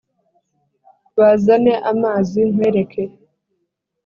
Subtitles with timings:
[1.17, 3.03] bazane amazi nkwereke